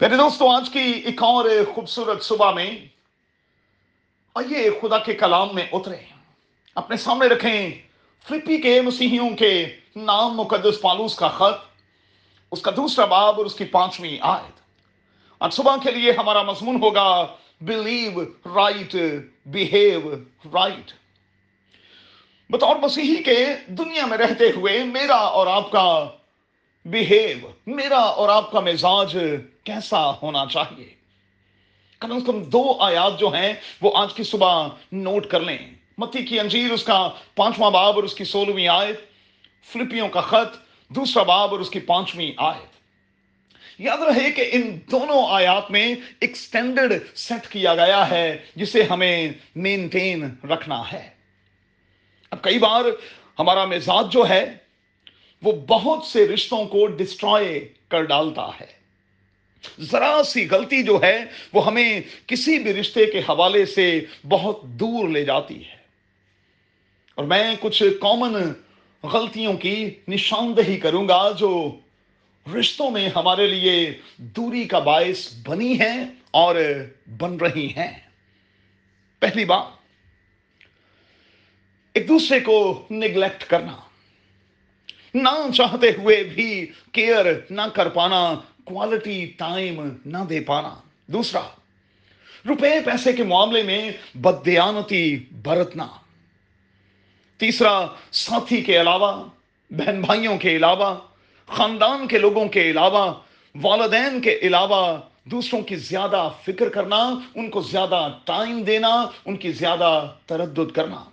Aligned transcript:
میرے 0.00 0.16
دوستوں 0.16 0.48
آج 0.54 0.68
کی 0.70 0.80
ایک 1.04 1.22
اور 1.22 1.44
خوبصورت 1.74 2.22
صبح 2.22 2.50
میں 2.50 2.70
آئیے 4.36 4.68
خدا 4.82 4.98
کے 4.98 5.12
کلام 5.14 5.54
میں 5.54 5.62
اترے 5.72 5.96
اپنے 6.76 6.96
سامنے 6.96 7.26
رکھیں 7.26 7.70
فلپی 8.26 8.60
کے 8.60 8.80
مسیحیوں 8.80 9.28
کے 9.36 9.50
نام 9.96 10.36
مقدس 10.36 10.80
پالوس 10.80 11.14
کا 11.16 11.28
خط 11.28 11.64
اس 12.52 12.62
کا 12.62 12.70
دوسرا 12.76 13.04
باب 13.04 13.36
اور 13.36 13.46
اس 13.46 13.54
کی 13.54 13.64
پانچویں 13.64 14.18
آیت 14.20 14.60
آج 15.40 15.52
صبح 15.52 15.76
کے 15.84 15.90
لیے 15.90 16.12
ہمارا 16.12 16.42
مضمون 16.42 16.82
ہوگا 16.82 17.08
بلیو 17.60 18.24
رائٹ 18.54 18.96
بہیو 19.46 20.14
رائٹ 20.54 20.92
بطور 22.50 22.76
مسیحی 22.76 23.22
کے 23.22 23.44
دنیا 23.68 24.06
میں 24.06 24.18
رہتے 24.18 24.50
ہوئے 24.56 24.78
میرا 24.84 25.20
اور 25.32 25.46
آپ 25.46 25.70
کا 25.70 25.88
بہیو 26.90 27.50
میرا 27.66 27.98
اور 27.98 28.28
آپ 28.28 28.52
کا 28.52 28.60
مزاج 28.60 29.16
کیسا 29.64 30.10
ہونا 30.10 30.44
چاہیے؟ 30.52 30.94
کم 31.98 32.12
از 32.12 32.22
کم 32.26 32.44
دو 32.44 32.76
آیات 32.80 33.20
جو 33.20 33.28
ہیں، 33.28 33.52
وہ 33.80 33.92
آج 33.94 34.14
کی 34.14 34.22
صبح 34.22 34.68
نوٹ 34.92 35.26
کر 35.26 35.40
لیں۔ 35.40 35.58
متی 35.98 36.22
کی 36.22 36.40
انجیر 36.40 36.70
اس 36.70 36.84
کا 36.84 37.10
پانچواں 37.34 37.70
باب 37.70 37.94
اور 37.94 38.04
اس 38.04 38.14
کی 38.14 38.24
سولہویں 38.24 38.68
آیت۔ 38.68 39.00
فلپیوں 39.72 40.08
کا 40.08 40.20
خط، 40.20 40.56
دوسرا 40.88 41.22
باب 41.22 41.50
اور 41.50 41.60
اس 41.60 41.70
کی 41.70 41.80
پانچویں 41.80 42.32
آیت۔ 42.36 42.76
یاد 43.78 43.98
رہے 43.98 44.30
کہ 44.30 44.48
ان 44.52 44.78
دونوں 44.90 45.26
آیات 45.28 45.70
میں 45.70 45.94
ایک 46.20 46.36
سٹینڈرڈ 46.36 46.92
سیٹ 47.14 47.48
کیا 47.48 47.74
گیا 47.74 48.10
ہے، 48.10 48.38
جسے 48.56 48.82
ہمیں 48.82 49.32
مینٹین 49.56 50.34
رکھنا 50.44 50.82
ہے۔ 50.92 51.10
اب 52.30 52.42
کئی 52.42 52.58
بار 52.58 52.84
ہمارا 53.38 53.64
مزاج 53.64 54.12
جو 54.12 54.28
ہے 54.28 54.65
وہ 55.42 55.52
بہت 55.52 56.04
سے 56.04 56.28
رشتوں 56.28 56.64
کو 56.64 56.86
ڈسٹرائے 56.86 57.68
کر 57.88 58.02
ڈالتا 58.02 58.48
ہے۔ 58.60 58.76
ذرا 59.80 60.22
سی 60.24 60.48
غلطی 60.50 60.82
جو 60.82 61.00
ہے، 61.02 61.24
وہ 61.52 61.66
ہمیں 61.66 62.00
کسی 62.26 62.58
بھی 62.58 62.74
رشتے 62.74 63.06
کے 63.06 63.18
حوالے 63.18 63.66
سے 63.66 64.04
بہت 64.28 64.62
دور 64.62 65.08
لے 65.08 65.24
جاتی 65.24 65.64
ہے۔ 65.64 65.76
اور 67.14 67.24
میں 67.24 67.54
کچھ 67.60 67.82
کامن 68.00 68.52
غلطیوں 69.02 69.54
کی 69.54 69.90
نشاندہی 70.08 70.76
کروں 70.76 71.08
گا 71.08 71.30
جو 71.30 71.78
رشتوں 72.58 72.90
میں 72.90 73.08
ہمارے 73.16 73.46
لیے 73.46 73.98
دوری 74.16 74.64
کا 74.64 74.78
باعث 74.78 75.34
بنی 75.46 75.80
ہیں 75.80 76.04
اور 76.30 76.56
بن 77.18 77.36
رہی 77.36 77.66
ہیں۔ 77.66 77.98
پہلی 79.18 79.44
بات، 79.44 79.66
ایک 81.94 82.08
دوسرے 82.08 82.40
کو 82.40 82.86
نگلیکٹ 82.90 83.44
کرنا۔ 83.44 83.76
نہ 85.22 85.50
چاہتے 85.54 85.90
ہوئے 85.90 86.24
بھی 86.24 86.66
کیئر 86.92 87.26
نہ 87.50 87.62
کر 87.72 87.88
پانا 87.88 88.34
کوالٹی 88.64 89.26
ٹائم 89.26 89.88
نہ 90.04 90.18
دے 90.30 90.40
پانا۔ 90.40 90.74
دوسرا، 91.06 91.40
روپے 92.48 92.80
پیسے 92.84 93.12
کے 93.12 93.24
معاملے 93.24 93.62
میں 93.62 93.90
بدیانتی 94.14 95.16
برتنا۔ 95.42 95.86
تیسرا، 97.38 97.86
ساتھی 98.12 98.60
کے 98.62 98.80
علاوہ، 98.80 99.24
بہن 99.70 100.00
بھائیوں 100.00 100.38
کے 100.38 100.56
علاوہ، 100.56 100.94
خاندان 101.46 102.08
کے 102.08 102.18
لوگوں 102.18 102.48
کے 102.48 102.70
علاوہ، 102.70 103.14
والدین 103.62 104.20
کے 104.20 104.38
علاوہ 104.42 104.96
دوسروں 105.24 105.60
کی 105.60 105.76
زیادہ 105.76 106.30
فکر 106.44 106.68
کرنا، 106.68 107.14
ان 107.34 107.50
کو 107.50 107.60
زیادہ 107.60 108.08
ٹائم 108.24 108.62
دینا، 108.62 109.10
ان 109.24 109.36
کی 109.36 109.52
زیادہ 109.52 110.08
تردد 110.26 110.70
کرنا۔ 110.72 111.04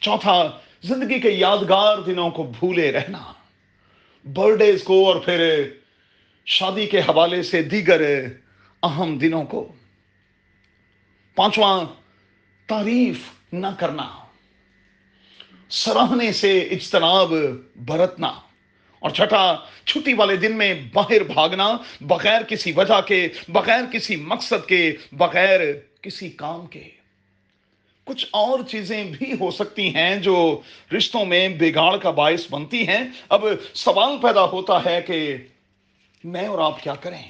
چوتھا 0.00 0.60
زندگی 0.82 1.20
کے 1.20 1.30
یادگار 1.30 1.98
دنوں 1.98 2.30
کو 2.30 2.42
بھولے 2.42 2.92
رہنا۔ 2.92 3.32
برتھ 4.24 4.58
ڈیز 4.58 4.82
کو 4.82 5.06
اور 5.06 5.16
پھر 5.16 5.68
شادی 6.46 6.86
کے 6.86 7.00
حوالے 7.00 7.42
سے 7.42 7.62
دیگر 7.62 8.24
اہم 8.82 9.18
دنوں 9.18 9.44
کو 9.44 9.72
پانچواں 11.36 11.84
تعریف 12.66 13.18
نہ 13.52 13.66
کرنا۔ 13.78 14.10
سراہنے 15.68 16.32
سے 16.32 16.58
اجتناب 16.58 17.32
برتنا۔ 17.86 18.32
اور 18.98 19.10
چھٹا، 19.10 19.56
چھٹی 19.84 20.14
والے 20.14 20.36
دن 20.36 20.58
میں 20.58 20.74
باہر 20.92 21.22
بھاگنا، 21.22 21.76
بغیر 22.00 22.42
کسی 22.42 22.72
وجہ 22.72 23.00
کے، 23.00 23.28
بغیر 23.48 23.82
کسی 23.92 24.16
مقصد 24.16 24.68
کے، 24.68 24.96
بغیر 25.12 25.60
کسی 26.00 26.30
کام 26.30 26.66
کے۔ 26.66 27.01
کچھ 28.04 28.26
اور 28.30 28.58
چیزیں 28.68 29.04
بھی 29.04 29.32
ہو 29.40 29.50
سکتی 29.50 29.94
ہیں 29.94 30.16
جو 30.16 30.60
رشتوں 30.96 31.24
میں 31.24 31.48
بگاڑ 31.48 31.96
کا 31.96 32.10
باعث 32.10 32.46
بنتی 32.50 32.88
ہیں۔ 32.88 33.04
اب 33.28 33.44
سوال 33.74 34.18
پیدا 34.22 34.44
ہوتا 34.44 34.84
ہے 34.84 35.02
کہ 35.06 35.36
میں 36.24 36.46
اور 36.46 36.58
آپ 36.58 36.82
کیا 36.82 36.94
کریں؟ 36.94 37.22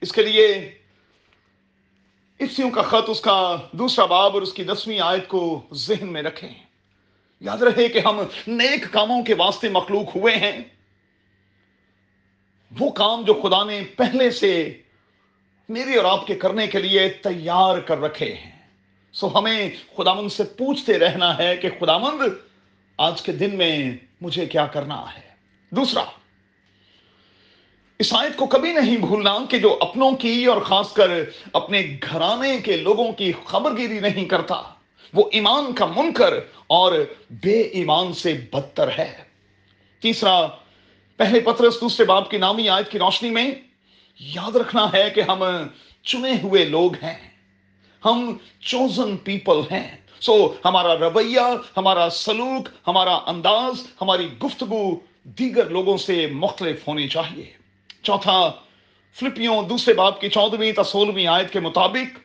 اس 0.00 0.12
کے 0.12 0.22
لیے 0.22 0.46
افسیوں 2.40 2.70
کا 2.70 2.82
خط، 2.82 3.10
اس 3.10 3.20
کا 3.20 3.56
دوسرا 3.72 4.04
باب 4.04 4.34
اور 4.34 4.42
اس 4.42 4.52
کی 4.52 4.64
دسویں 4.64 5.00
آیت 5.00 5.28
کو 5.28 5.62
ذہن 5.72 6.12
میں 6.12 6.22
رکھیں۔ 6.22 6.54
یاد 7.40 7.58
رہے 7.58 7.88
کہ 7.88 7.98
ہم 7.98 8.20
نیک 8.46 8.92
کاموں 8.92 9.24
کے 9.24 9.34
واسطے 9.34 9.68
مخلوق 9.68 10.16
ہوئے 10.16 10.36
ہیں۔ 10.36 10.60
وہ 12.80 12.90
کام 12.90 13.22
جو 13.22 13.34
خدا 13.34 13.64
نے 13.64 13.80
پہلے 13.96 14.30
سے 14.30 14.78
میرے 15.68 15.96
اور 15.96 16.04
آپ 16.04 16.26
کے 16.26 16.34
کرنے 16.34 16.66
کے 16.66 16.78
لیے 16.78 17.08
تیار 17.08 17.78
کر 17.78 18.00
رکھے 18.00 18.34
ہیں۔ 18.34 18.55
سو 19.16 19.38
ہمیں 19.38 19.70
خداوند 19.96 20.32
سے 20.32 20.44
پوچھتے 20.44 20.98
رہنا 20.98 21.38
ہے 21.38 21.56
کہ 21.56 21.68
خداوند، 21.80 22.22
آج 22.98 23.22
کے 23.22 23.32
دن 23.32 23.58
میں 23.58 23.96
مجھے 24.20 24.46
کیا 24.46 24.66
کرنا 24.66 25.04
ہے؟ 25.14 25.20
دوسرا، 25.70 26.04
اس 27.98 28.14
آیت 28.14 28.36
کو 28.36 28.46
کبھی 28.46 28.72
نہیں 28.72 28.96
بھولنا 28.96 29.36
کہ 29.50 29.58
جو 29.58 29.78
اپنوں 29.80 30.12
کی 30.12 30.44
اور 30.44 30.60
خاص 30.60 30.92
کر 30.92 31.10
اپنے 31.52 31.96
گھرانے 32.10 32.58
کے 32.58 32.76
لوگوں 32.76 33.12
کی 33.12 33.32
خبر 33.44 33.76
گیری 33.76 34.00
نہیں 34.00 34.24
کرتا۔ 34.24 34.62
وہ 35.14 35.30
ایمان 35.32 35.72
کا 35.72 35.86
منکر 35.86 36.34
اور 36.66 36.92
بے 37.30 37.60
ایمان 37.60 38.12
سے 38.12 38.32
بدتر 38.52 38.88
ہے۔ 38.98 39.16
تیسرا، 40.00 40.46
پہلے 41.16 41.40
پترس، 41.40 41.80
دوسرے 41.80 42.06
باپ 42.06 42.30
کی 42.30 42.36
نامی 42.36 42.68
آیت 42.68 42.90
کی 42.90 42.98
روشنی 42.98 43.30
میں 43.30 43.50
یاد 44.20 44.56
رکھنا 44.56 44.90
ہے 44.94 45.10
کہ 45.14 45.20
ہم 45.20 45.44
چنے 46.02 46.32
ہوئے 46.42 46.64
لوگ 46.64 46.94
ہیں۔ 47.02 47.35
ہم 48.06 48.36
چوزن 48.60 49.16
پیپل 49.16 49.60
ہیں۔ 49.70 49.96
سو 50.20 50.54
ہمارا 50.64 50.94
رویہ، 50.98 51.46
ہمارا 51.76 52.10
سلوک، 52.10 52.68
ہمارا 52.86 53.14
انداز، 53.26 53.86
ہماری 54.00 54.28
گفتگو 54.44 55.00
دیگر 55.24 55.70
لوگوں 55.70 55.96
سے 55.96 56.26
مختلف 56.26 56.88
ہونی 56.88 57.08
چاہیے۔ 57.08 57.52
چوتھا، 58.02 58.52
فلپیوں، 59.14 59.62
دوسرے 59.62 59.94
باپ 59.94 60.20
کی 60.20 60.28
چودویں 60.28 60.72
تا 60.72 60.82
سولہویں 60.82 61.26
آیت 61.26 61.52
کے 61.52 61.60
مطابق 61.60 62.18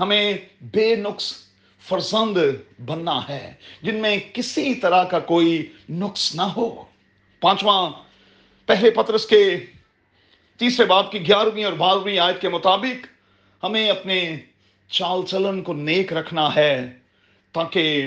ہمیں 0.00 0.34
بے 0.60 0.94
نقص 0.96 1.34
فرزند 1.88 2.38
بننا 2.86 3.28
ہے، 3.28 3.54
جن 3.82 3.94
میں 3.94 4.16
کسی 4.32 4.74
طرح 4.74 5.04
کا 5.04 5.18
کوئی 5.18 5.66
نقص 5.90 6.34
نہ 6.34 6.42
ہو۔ 6.42 6.84
پانچواں، 7.40 7.90
پہلے 8.66 8.90
پترس 8.90 9.26
کے 9.26 9.66
تیسرے 10.56 10.86
باپ 10.86 11.12
کی 11.12 11.28
گیارہویں 11.28 11.64
اور 11.64 11.72
بارہویں 11.72 12.18
آیت 12.18 12.40
کے 12.40 12.48
مطابق 12.48 13.06
ہمیں 13.64 13.90
اپنے 13.90 14.36
چال 14.88 15.26
چلن 15.26 15.62
کو 15.62 15.72
نیک 15.74 16.12
رکھنا 16.12 16.54
ہے 16.56 16.92
تاکہ 17.52 18.06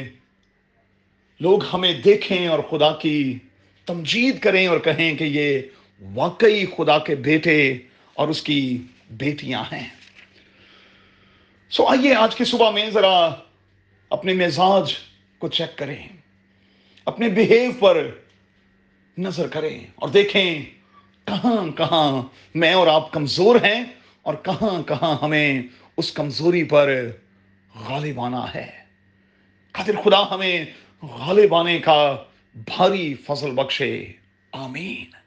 لوگ 1.40 1.59
ہمیں 1.74 1.94
دیکھیں 1.94 2.47
اور 2.47 2.59
خدا 2.59 2.92
کی 2.92 3.38
تمجید 3.86 4.40
کریں 4.40 4.68
اور 4.68 4.80
کہیں 4.80 5.16
کہ 5.16 5.24
یہ 5.24 5.62
واقعی 6.14 6.66
خدا 6.66 6.97
کے 6.97 7.16
بیٹے 7.16 7.78
اور 8.14 8.28
اس 8.28 8.41
کی 8.41 8.78
بیٹیاں 9.12 9.64
ہیں۔ 9.72 9.88
سو 11.70 11.84
so 11.84 11.91
آئیے 11.91 12.16
آج 12.16 12.36
کی 12.36 12.44
صبح 12.44 12.72
میں 12.72 12.90
ذرا 12.90 13.36
اپنے 14.09 14.34
مزاج 14.34 14.94
کو 15.38 15.47
چیک 15.47 15.78
کریں، 15.78 16.08
اپنے 17.06 17.30
بہیو 17.30 17.72
پر 17.80 18.09
نظر 19.18 19.47
کریں 19.47 19.80
اور 19.96 20.09
دیکھیں 20.09 20.66
کہاں 21.25 21.78
کہاں 21.78 22.22
میں 22.56 22.73
اور 22.73 22.88
آپ 22.88 23.11
کمزور 23.11 23.56
ہیں 23.56 23.84
اور 24.22 24.34
کہاں 24.34 24.84
کہاں 24.84 25.17
ہمیں 25.22 25.61
اس 26.02 26.12
کمزوری 26.12 26.64
پر 26.64 27.08
غالب 27.76 28.22
آنا 28.22 28.53
ہے۔ 28.56 28.70
قدر 29.72 29.92
خدا 30.03 30.36
ہمیں 30.36 30.66
غالب 31.03 31.56
آنے 31.56 31.80
کا 31.80 32.24
بھاری 32.56 33.14
فضل 33.14 33.52
بخشے۔ 33.52 34.12
آمین۔ 34.52 35.21